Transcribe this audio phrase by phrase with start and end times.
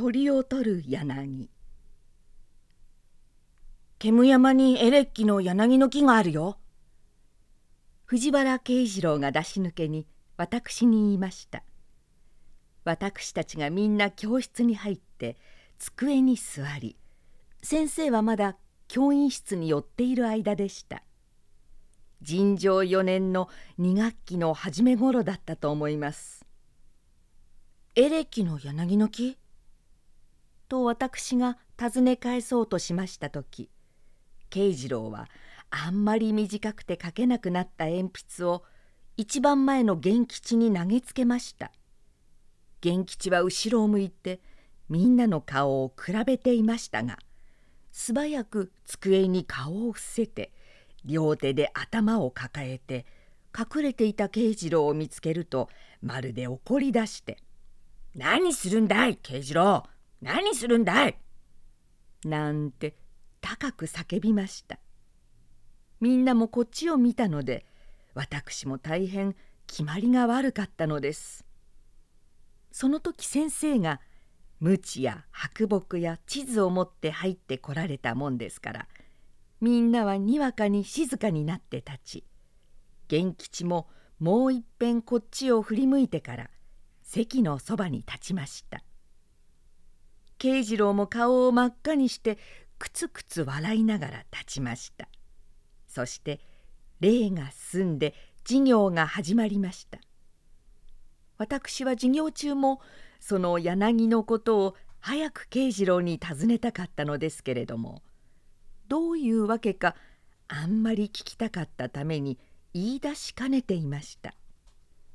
[0.00, 1.50] 鳥を取る柳。
[3.98, 6.56] 煙山にエレッキの柳の木があるよ。
[8.06, 10.06] 藤原慶次郎が出し抜けに
[10.38, 11.64] 私に言いました。
[12.84, 15.36] 私たちがみんな教室に入って
[15.78, 16.96] 机に座り
[17.62, 18.56] 先生はまだ
[18.88, 21.02] 教員室に寄っている間でした。
[22.22, 26.46] 尋常4年の2学期の初め頃だったと思います。
[27.96, 29.36] エレキの柳の木？
[30.70, 33.68] と私が尋ね返そうとしました時
[34.48, 35.28] 慶次郎は
[35.70, 38.62] あんまり短くて書けなくなった鉛筆を
[39.16, 41.70] 一番前の源吉に投げつけました。
[42.82, 44.40] 源吉は後ろを向いて
[44.88, 47.18] みんなの顔を比べていましたが
[47.92, 50.50] 素早く机に顔を伏せて
[51.04, 53.04] 両手で頭を抱えて
[53.56, 55.68] 隠れていた慶次郎を見つけると
[56.00, 57.36] まるで怒り出して
[58.16, 59.84] 「何するんだい慶次郎。
[60.20, 61.18] 何するんだい!」
[62.24, 62.96] なんて
[63.40, 64.78] 高く叫びました。
[66.00, 67.66] みんなもこっちを見たので
[68.14, 69.36] 私も大変
[69.66, 71.44] 決まりが悪かったのです。
[72.72, 74.00] その時先生が
[74.60, 78.88] 鞭や白木や地図を持って入ってこられたもんですから
[79.60, 82.24] みんなはにわかに静かになって立ち
[83.10, 86.50] 源吉ももういっぺんこっちを振り向いてから
[87.02, 88.82] 席のそばに立ちました。
[90.40, 92.38] 慶次郎も顔を真っ赤にして
[92.78, 95.06] くつくつ笑いながら立ちました。
[95.86, 96.40] そして
[97.00, 99.98] 礼が済んで授業が始まりました。
[101.36, 102.80] 私は授業中も
[103.20, 108.02] その柳のことを早く慶次郎に尋ねたかったのですけれども
[108.88, 109.94] どういうわけか
[110.48, 112.38] あんまり聞きたかったために
[112.72, 114.34] 言い出しかねていました。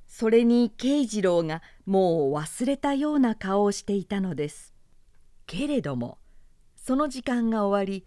[0.07, 4.74] それに慶次郎がもう忘れたような顔をしていたのです。
[5.45, 6.17] けれども
[6.75, 8.05] その時間が終わり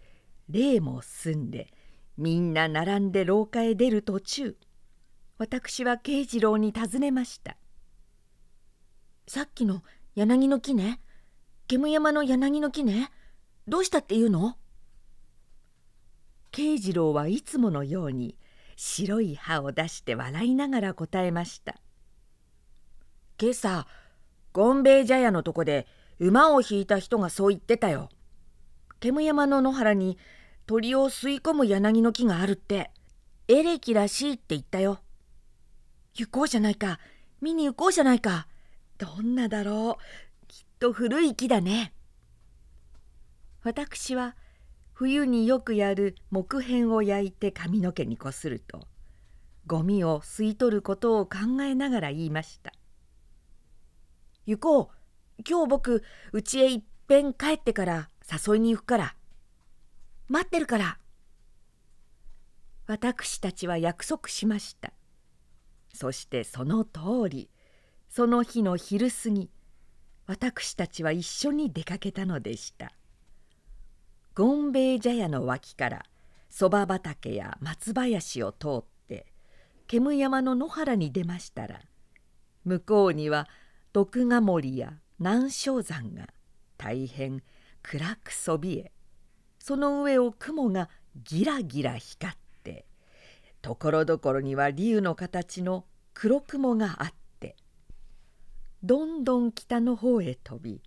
[0.49, 1.73] 礼も済んで
[2.17, 4.57] みんな並んで廊下へ出る途中
[5.37, 7.55] 私は慶次郎に尋ねました
[9.27, 9.83] 「さっきの
[10.15, 10.99] 柳の木ね
[11.67, 13.11] 煙山の柳の木ね
[13.67, 14.57] どうしたっていうの?」
[16.51, 18.37] 慶次郎はいつものように
[18.75, 21.79] 白い歯を出して笑いながら答えました
[23.39, 23.87] 「今朝
[24.51, 25.87] ゴンベイ茶屋のとこで
[26.19, 28.09] 馬を引いた人がそう言ってたよ。
[28.99, 30.17] 煙山の野原に
[30.65, 32.91] 鳥を吸い込む柳の木があるって
[33.47, 34.99] エレキらしいって言ったよ。
[36.13, 36.99] 行こうじゃないか
[37.41, 38.47] 見に行こうじゃないか
[38.97, 39.97] どんなだろ
[40.43, 41.93] うきっと古い木だね。
[43.63, 44.35] 私は
[44.93, 48.81] 冬によくやる木片を焼いて髪の毛にこすると
[49.65, 52.73] ゴミを吸い取ることを考えながら言いました
[54.45, 54.98] 「行こう
[55.47, 59.15] 今日僕家へいっぺん帰ってから誘いに行くから。
[60.27, 60.99] 待ってるから」
[62.85, 64.93] 私たちは約束しました。
[65.93, 67.49] そしてその通り
[68.09, 69.49] その日の昼過ぎ
[70.25, 72.91] 私たちは一緒に出かけたのでした。
[74.35, 76.05] ゴンベイ茶屋の脇から
[76.49, 79.25] そば畑や松林を通って
[79.87, 81.81] 煙山の野原に出ましたら
[82.63, 83.47] 向こうには
[83.91, 86.27] 毒ヶ森や南昌山が
[86.77, 87.43] 大変
[87.83, 88.91] 暗くそびえ
[89.59, 92.85] その上を雲がギラギラ光って
[93.61, 97.57] ところどころには竜の形の黒雲があって
[98.81, 100.81] どんどん北の方へ飛び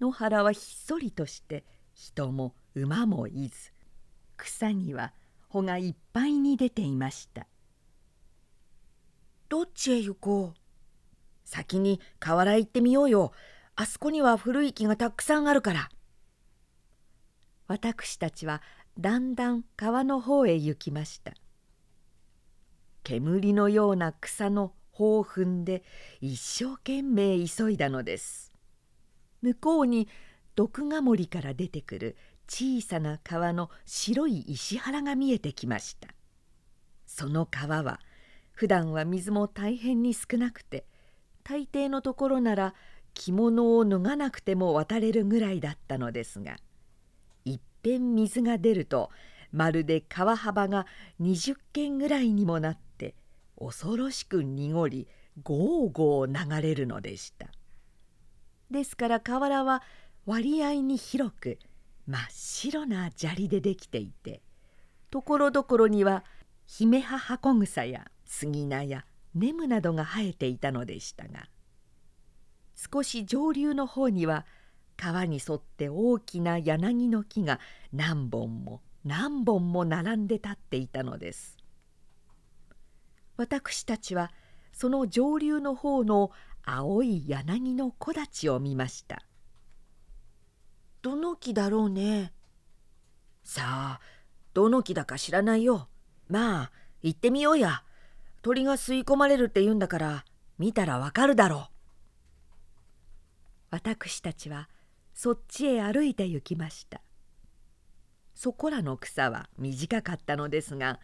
[0.00, 1.64] 野原はひっそりとして
[1.94, 3.72] 人も馬もいず
[4.36, 5.14] 草には
[5.48, 7.46] 穂がいっぱいに出ていました。
[9.48, 10.58] どっちへ行こう？
[11.44, 13.32] 先に河原行ってみようよ
[13.76, 15.88] あそこには古い木がたくさんあるから。
[17.66, 18.62] 私たちは
[18.98, 21.32] だんだん川の方へ行きました。
[23.02, 25.82] 煙のような草の穂を踏んで
[26.20, 28.52] 一生懸命急いだのです。
[29.42, 30.08] 向こうに
[30.54, 32.16] 毒ヶ森から出てくる
[32.48, 36.08] 小さな川の白い石原が見えてきました。
[37.06, 38.00] その川は
[38.52, 40.86] 普段は水も大変に少なくて
[41.42, 42.74] 大抵のところなら
[43.14, 46.56] 着物を脱がなくても渡れるぐらいだったのですが
[47.44, 49.10] いっぺん水が出ると
[49.52, 50.86] まるで川幅が
[51.20, 53.14] 20軒ぐらいにもなって
[53.58, 55.06] 恐ろしく濁り
[55.42, 57.48] ゴーゴー流れるのでした。
[58.70, 59.82] ですから河原は
[60.26, 61.58] 割合に広く
[62.06, 64.42] 真っ白な砂利でできていて
[65.10, 66.24] ところどころには
[66.66, 71.46] ヒメハハコグサや杉菜やネムなどが生えていたのでしたが
[72.74, 74.46] 少し上流の方には
[74.96, 77.60] 川に沿って大きな柳の木が
[77.92, 81.58] 何本も何本も並んで立っていたのです。
[83.36, 84.32] 私たちは
[84.72, 86.30] その上流の方の
[86.64, 89.24] 青い柳の木立を見ました。
[91.02, 92.32] どの木だろうね。
[93.42, 94.00] さあ
[94.54, 95.88] どの木だか知らないよ。
[96.28, 96.72] まあ
[97.02, 97.82] 行ってみようや。
[98.42, 100.24] 鳥が吸い込まれるって言うんだから
[100.58, 101.73] 見たらわかるだろう
[103.74, 104.68] 私たちは
[105.14, 107.00] そっちへ歩いて行きました。
[108.32, 111.00] そこらの草は短かったのですが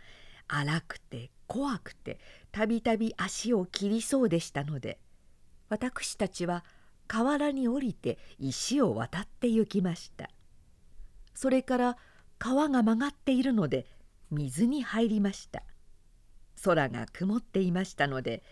[0.47, 2.21] 荒くて怖くて
[2.53, 5.01] たびたび足を切りそうでしたので
[5.69, 6.65] 私たちは
[7.09, 10.31] 河原に降りて石を渡って行きました。
[11.35, 11.97] それから
[12.39, 13.85] 川が曲がっているので
[14.31, 15.65] 水に入りました。
[16.63, 18.45] 空が曇っていましたので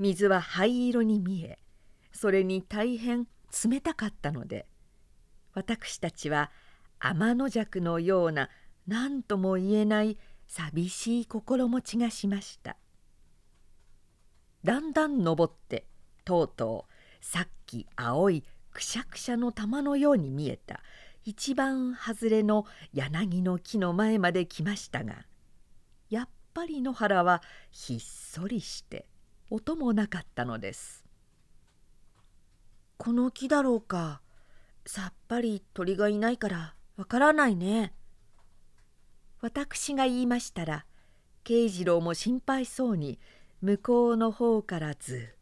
[0.00, 1.60] 水は灰色に見え
[2.12, 3.26] それに大変
[3.64, 4.66] 冷たかったので
[5.54, 6.50] 私たちは
[6.98, 8.48] 天の弱のような
[8.86, 12.76] 何とも言えない寂しい心持ちがしました。
[14.64, 15.86] だんだん登って
[16.24, 20.80] とうとうさっき青いくしゃくしゃの玉のように見えた
[21.24, 25.26] 一番外れの柳の木の前まで来ましたが
[26.10, 29.06] やっぱり野原はひっそりして
[29.50, 31.04] 音もなかったのです。
[32.96, 34.20] この木だろうか。
[34.86, 37.92] さっぱり鳥がいないからわからないね。
[39.40, 40.86] 私が言いましたら
[41.44, 43.18] 慶次郎も心配そうに
[43.60, 45.36] 向こうの方からずっ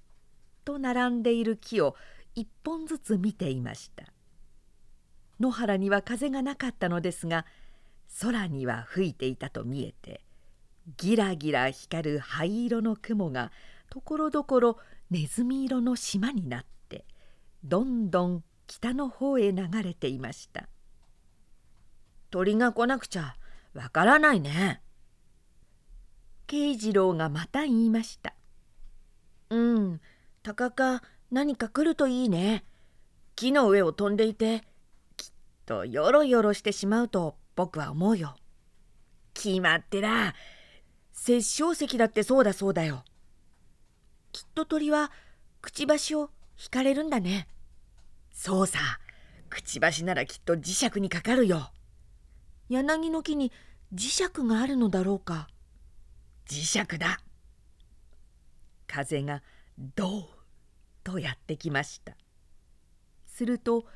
[0.64, 1.96] と並んでいる木を
[2.34, 4.06] 一本ずつ見ていました。
[5.38, 7.46] 野原には風がなかったのですが
[8.20, 10.22] 空には吹いていたと見えて
[10.98, 13.50] ギラギラ光る灰色の雲が
[13.88, 14.78] ところどころ
[15.10, 16.79] ネズミ色の島になって
[17.64, 20.68] どんどん北の方へ流れていました。
[22.30, 23.34] 鳥が来なくちゃ
[23.74, 24.80] わからないね。
[26.46, 28.34] 慶次郎がまた言いました。
[29.50, 30.00] うん
[30.42, 32.64] 鷹か何か来るといいね。
[33.36, 34.62] 木の上を飛んでいて
[35.16, 35.30] きっ
[35.66, 38.36] とよろよろしてしまうと僕は思うよ。
[39.34, 40.34] 決まってら
[41.12, 43.04] 殺生石だってそうだそうだよ。
[44.32, 45.10] きっと鳥は
[45.60, 46.30] くちばしを
[46.62, 47.48] 引かれるんだね。
[48.32, 48.78] そうさ。
[49.48, 51.70] くちばしならきっと磁石にかかるよ。
[52.68, 53.50] 柳の木に
[53.92, 55.48] 磁石があるのだろうか。
[56.46, 57.18] 磁石だ。
[58.86, 59.42] 風が
[59.96, 60.24] ドー
[61.02, 62.12] とやってきました。
[63.26, 63.86] すると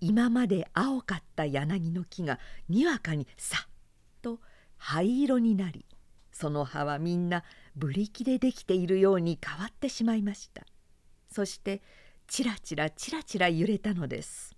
[0.00, 2.38] 今まで青かった柳の木が
[2.68, 3.68] にわかにさっ
[4.22, 4.40] と
[4.76, 5.84] 灰色になり
[6.32, 7.44] その葉はみんな
[7.76, 10.64] ブリキでできているように変わってしまいました。
[11.30, 11.82] そして
[12.26, 14.54] ちらちらちらちら揺れたのです。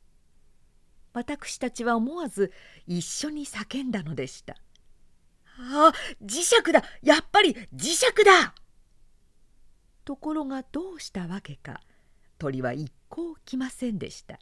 [1.13, 2.53] 私たちは思わず
[2.87, 4.55] 一緒に叫んだのでした
[5.59, 5.93] 「あ
[6.23, 6.85] 磁石だ。
[7.03, 8.55] やっぱり磁石だ!」
[10.05, 11.81] ところがどうしたわけか
[12.39, 14.39] 鳥は一向来ませんでした。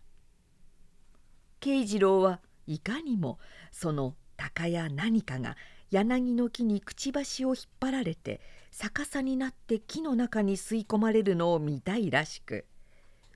[1.60, 3.38] 慶次郎はいかにも
[3.70, 5.56] その鷹や何かが
[5.90, 8.40] 柳の木にくちばしを引っ張られて
[8.72, 12.66] 逆さになって木の中に吸い込まれるのを見たいらしく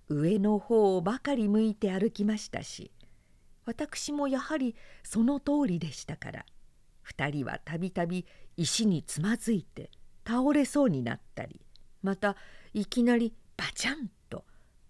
[0.08, 2.90] 上の方ばかり向いて歩きましたし
[3.67, 6.46] 私もやはりその通りでしたから
[7.17, 9.91] 2人はたびたび石につまずいて
[10.27, 11.60] 倒れそうになったり
[12.03, 12.36] また
[12.74, 14.44] いきなりバチャンと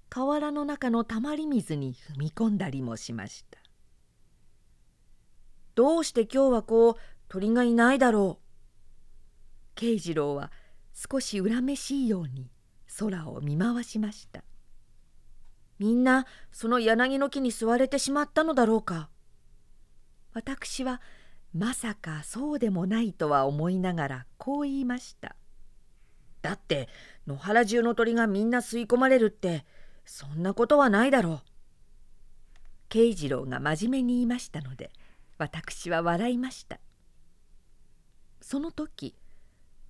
[0.09, 3.59] 河原の中のたまり水に踏み込んだりもしました。
[5.75, 6.97] どうして今日はこう
[7.29, 8.45] 鳥がいないだろう？
[9.75, 10.51] 慶次郎は
[10.93, 12.51] 少し恨めしいように
[12.99, 14.43] 空を見回しました。
[15.79, 19.09] みんなその柳の木に吸われてしまったのだろうか。
[20.33, 21.01] 私は
[21.55, 25.37] まさかそうでもないとは思いながらこう言いました。
[26.43, 26.89] だって
[27.27, 29.65] 野原中の鳥がみんな吸い込まれるって
[30.05, 31.41] そんなことはないだろう。
[32.89, 34.91] 慶次郎が真面目に言いましたので
[35.37, 36.81] 私は笑いました。
[38.41, 39.15] その時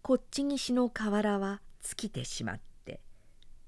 [0.03, 2.68] こっち岸の河原は尽きてしまって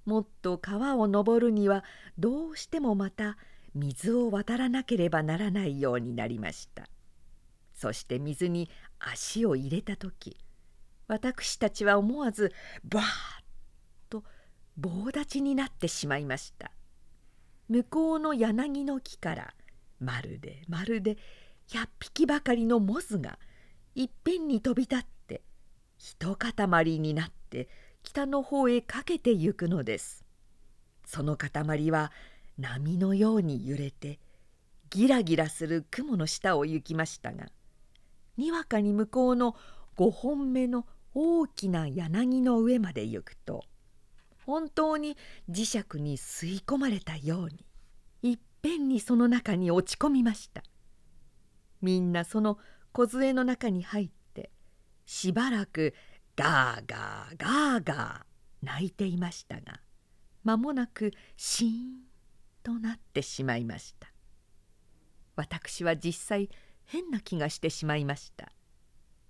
[0.05, 1.85] もっと川を登るには
[2.19, 3.37] どうしてもまた
[3.75, 6.89] 水を渡らなければならないようになりました。
[7.75, 10.37] そして水に足を入れた時
[11.07, 12.53] 私たちは思わず
[12.85, 13.07] バーッ
[14.11, 14.23] と
[14.77, 16.71] 棒立ちになってしまいました。
[17.69, 19.55] 向こうの柳の木から
[20.01, 21.17] まるでまるで
[21.69, 23.39] 100匹ばかりのモズが
[23.95, 25.43] いっぺんに飛び立って
[25.97, 27.69] 一塊になって
[28.03, 30.25] 北の方へかけてゆくのです。
[31.07, 32.13] その塊は
[32.59, 34.21] 波のように揺れて
[34.91, 37.47] ギラギラする雲の下を行きましたが
[38.37, 39.57] にわかに向こうの
[39.97, 43.65] 5本目の大きな柳の上まで行くと
[44.47, 45.17] 本当に
[45.49, 50.63] 磁石に吸い込まれたようにいっぺんにその中に落ち込みました。
[51.83, 52.59] みんなその
[52.93, 54.51] 梢の中に入って
[55.07, 55.95] しばらく
[56.41, 59.83] ガーガーガーガー泣いていましたが
[60.43, 61.73] 間もなくシーン
[62.63, 64.11] となってしまいました。
[65.37, 66.49] 私は実際
[66.87, 68.53] 変な気がしてしまいました。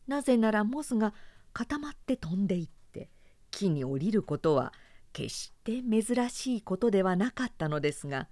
[0.06, 1.12] なぜならモズが
[1.52, 3.10] 固まって飛んでいって
[3.50, 4.72] 木に降りることは
[5.12, 8.28] 決して珍しいことではなかったのですが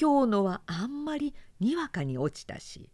[0.00, 2.90] 今日のはあんまりにわかに落ちたし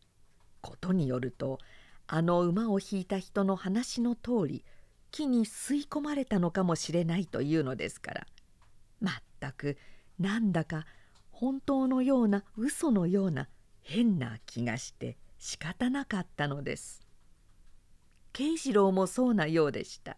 [0.61, 1.59] ことによると
[2.07, 4.64] あの馬を引いた人の話の通り
[5.11, 8.26] 木に吸い込まれたのかもしれないというのですから。
[9.00, 9.79] まったく
[10.19, 10.87] なんだか
[11.31, 13.49] 本当のような嘘のような
[13.81, 17.07] 変な気がして仕方なかったのです。
[18.33, 20.17] 慶次郎もそうなようでした。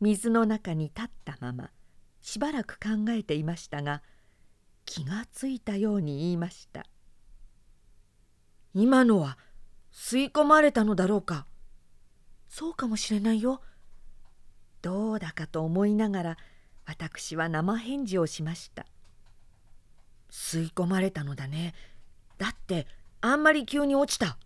[0.00, 1.70] 水の中に立ったまま
[2.20, 4.02] しばらく考えていましたが
[4.84, 6.86] 気がついたように言いました
[8.74, 9.38] 「今のは
[9.92, 11.46] 吸い込まれたのだろうか」
[12.54, 13.60] 「そうかもしれないよ」
[14.80, 16.38] どうだかと思いながら
[16.86, 18.86] 私は生返事をしました
[20.30, 21.74] 「吸い込まれたのだね。
[22.38, 22.86] だって
[23.20, 24.38] あんまり急に落ちた」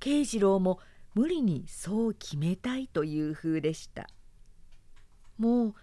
[0.00, 0.80] 慶次郎も
[1.12, 4.08] 無理にそう決めたいという風でした。
[5.36, 5.74] もう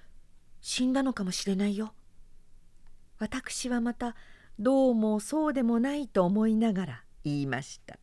[0.59, 1.93] 死んだのかもしれないよ。
[3.19, 4.15] 私はまた
[4.57, 7.99] どうもそうでもないと思いながら言いました。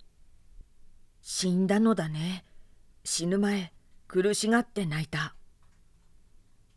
[1.20, 2.44] 死んだのだね。
[3.04, 3.72] 死ぬ前
[4.08, 5.34] 苦しがって泣いた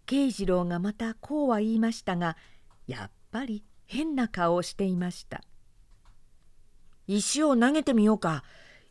[0.05, 2.37] 慶次郎がまたこうは言いましたが
[2.87, 5.41] やっぱり変な顔をしていました
[7.07, 8.43] 石を投げてみようか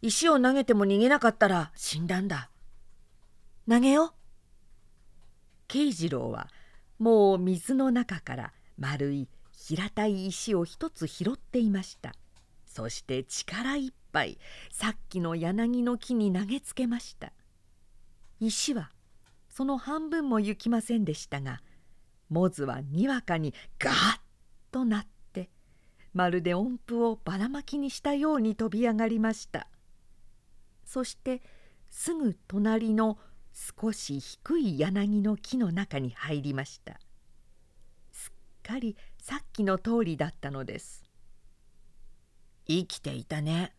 [0.07, 2.51] 石を投げても逃げなかったら死んだんだ。
[3.67, 4.13] 投げよ。
[5.67, 6.51] 慶次郎は
[6.99, 12.15] もう水の中から丸い平たい石を一つ拾っていました。
[12.75, 14.37] そして力いっぱい
[14.73, 17.33] さっきの柳の木に投げつけました。
[18.41, 18.91] 石は
[19.49, 21.63] その半分も行きませんでしたが
[22.29, 23.95] モズはにわかにガッ
[24.73, 25.51] となって
[26.13, 29.69] まるで音符をばらまきにしたように飛び上がりました。
[30.85, 31.43] そして
[31.89, 33.19] すぐ隣の
[33.53, 36.99] 少し低い柳の木の中に入りました
[38.11, 38.33] すっ
[38.65, 41.04] かりさっきの通りだったのです
[42.67, 43.73] 生きていたね。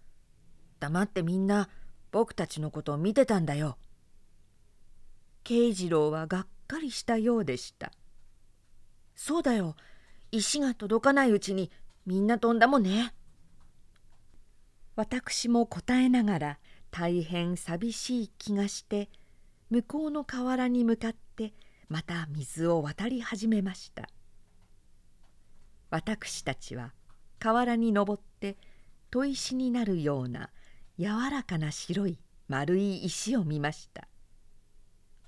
[0.80, 1.70] 黙ってみんな
[2.12, 3.78] 僕たちのことを見てたんだよ。
[5.44, 7.92] 慶次郎はがっかりしたようでした。
[9.16, 9.76] そうだよ。
[10.32, 11.72] 石が届かないうちに
[12.06, 13.14] みんな飛んだもんね。
[14.96, 16.60] 私も答えながら
[16.92, 19.10] 大変寂しい気がして
[19.70, 21.54] 向こうの河原に向かって
[21.90, 24.10] また水を渡り始めました。
[25.90, 26.94] 私たちは
[27.40, 28.58] 河原に登って
[29.16, 30.50] 砥石になるような
[31.00, 32.20] 柔らかな白い
[32.50, 34.10] 丸い石を見ました。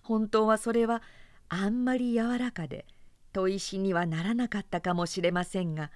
[0.02, 1.02] 本当はそれは
[1.48, 2.86] あんまり柔らかで
[3.32, 5.90] 砥石にはならなかったかもしれませんが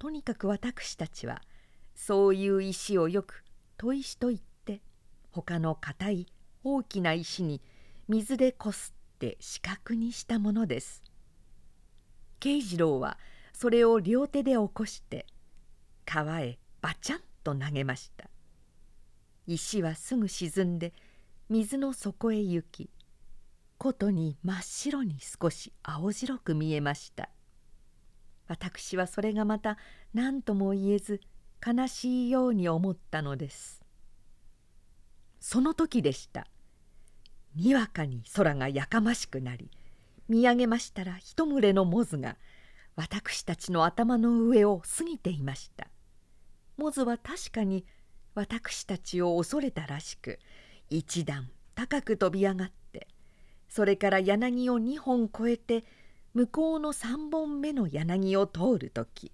[0.00, 1.40] とにかく私たちは
[1.94, 3.44] そういう石をよく
[3.78, 4.80] 砥石と言って
[5.30, 6.26] 他の硬い
[6.64, 7.62] 大きな石に
[8.08, 11.04] 水でこすって四角にしたものです。
[12.40, 13.18] 慶次郎は
[13.52, 15.26] それを両手で起こして
[16.04, 18.28] 川へバチャンと投げました。
[19.46, 20.92] 石はすぐ沈んで
[21.48, 22.90] 水の底へ行き
[23.78, 27.30] ことに真っ白に少し青白く見えました。
[28.48, 29.78] 私はそれがまた
[30.12, 31.22] 何とも言えず
[31.66, 33.80] 悲しいように思ったのです。
[35.40, 36.46] その時でした。
[37.56, 39.70] にわかに空がやかましくなり
[40.28, 42.36] 見上げましたら一群れのモズが
[42.94, 45.88] 私たちの頭の上を過ぎていました。
[46.76, 47.84] モズは確かに
[48.34, 50.38] 私たちを恐れたらしく
[50.90, 53.08] 一段高く飛び上がって
[53.68, 55.84] それから柳を2本越えて
[56.34, 59.32] 向こうの3本目の柳を通る時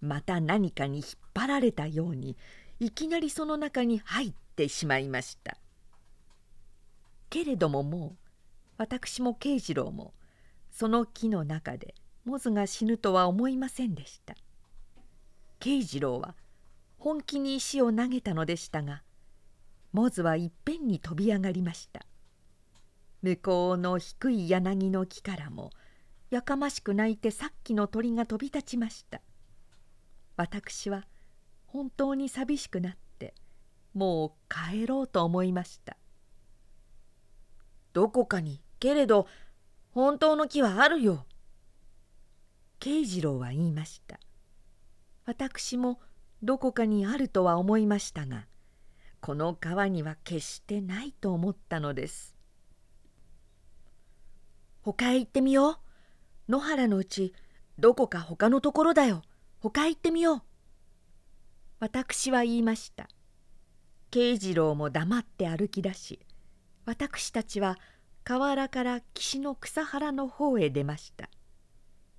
[0.00, 2.36] また何かに引っ張られたように
[2.80, 5.56] いきなりその中に入ってしまいました。
[7.30, 8.16] けれどももう
[8.76, 10.12] 私も慶次郎も
[10.72, 14.34] その木の中でモズが死ぬとは思いませんでした。
[15.60, 16.34] 慶次郎は
[17.02, 19.02] 本気に石を投げたのでしたが
[19.90, 22.06] モズはいっぺんに飛び上がりました。
[23.22, 25.70] 向こうの低い柳の木からも
[26.30, 29.20] やかましく泣いてさっきの鳥が飛び立ちました。
[30.36, 31.08] 私は
[31.66, 33.34] 本当に寂しくなって
[33.94, 35.96] もう帰ろうと思いました。
[37.94, 39.26] どこかにけれど
[39.90, 41.26] 本当の木はあるよ。
[42.78, 44.20] 慶次郎は言いました。
[45.26, 45.98] 私も
[46.42, 48.46] どこかにあるとは思いましたが
[49.20, 52.34] この川には決してないと思ったのです。
[54.80, 55.78] 他へ行ってみよ
[56.48, 56.50] う。
[56.50, 57.32] 野原のうち
[57.78, 59.22] どこか他のところだよ。
[59.60, 60.42] 他へ行ってみよう。
[61.78, 63.08] 私は言いました。
[64.10, 66.18] 慶次郎も黙って歩き出し
[66.84, 67.78] 私たちは
[68.24, 71.30] 河原から岸の草原の方へ出ました。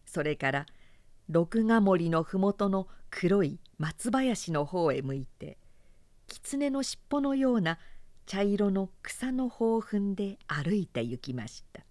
[0.06, 0.66] それから
[1.28, 5.58] 六ヶ森の麓の黒い松林の方へ向いて
[6.28, 7.80] 狐の尻尾のような
[8.26, 11.82] 茶色の草の方を踏んで歩いて行きました。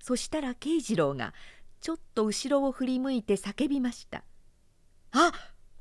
[0.00, 1.34] そしたら慶次郎が
[1.82, 4.24] ちょっと後ろを振り向いて叫びました
[5.12, 5.32] 「あ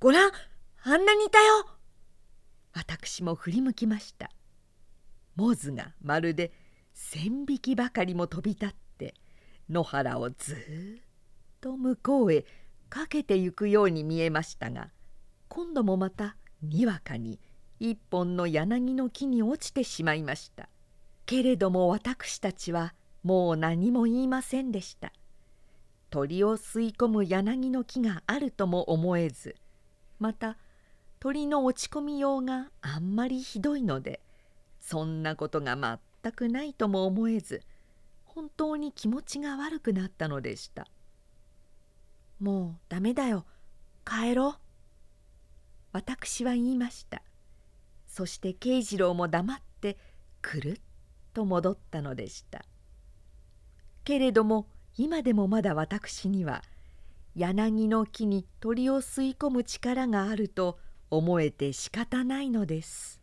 [0.01, 0.31] ごらん
[0.83, 1.65] あんなにいたよ!」
[2.75, 4.29] 私も振り向きました。
[5.37, 6.51] モズがまるで
[6.93, 9.13] 千匹ばかりも飛び立って
[9.69, 10.57] 野原をずっ
[11.61, 12.45] と向こうへ
[12.89, 14.91] かけてゆくように見えましたが
[15.55, 17.39] 今度もまたにわかに
[17.79, 20.67] 一本の柳の木に落ちてしまいました。
[21.25, 22.93] けれども私たちは
[23.23, 25.13] もう何も言いませんでした。
[26.09, 29.55] 鳥を吸い込む柳の木があるとも思えず
[30.19, 30.57] また
[31.21, 34.19] 鳥の落ち込みようがあんまりひどいので
[34.81, 37.61] そんなことが全くないとも思えず
[38.25, 40.85] 本当に気持ちが悪くなったのでした。
[42.41, 43.45] もうダメだよ。
[44.05, 44.64] 帰ろう。
[45.95, 47.21] 私は言いました。
[48.05, 49.97] そして慶次郎も黙って
[50.41, 50.81] くるっ
[51.33, 52.65] と戻ったのでした。
[54.03, 56.63] けれども今でもまだ私には
[57.33, 63.21] 柳の木に鳥を吸い込む力があると思えて仕方ないのです。